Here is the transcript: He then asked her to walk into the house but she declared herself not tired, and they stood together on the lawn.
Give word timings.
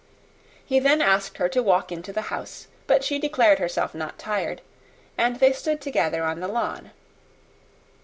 He 0.65 0.79
then 0.79 0.99
asked 0.99 1.37
her 1.37 1.47
to 1.49 1.61
walk 1.61 1.91
into 1.91 2.11
the 2.11 2.23
house 2.33 2.65
but 2.87 3.03
she 3.03 3.19
declared 3.19 3.59
herself 3.59 3.93
not 3.93 4.17
tired, 4.17 4.61
and 5.15 5.35
they 5.35 5.53
stood 5.53 5.79
together 5.79 6.23
on 6.23 6.39
the 6.39 6.47
lawn. 6.47 6.89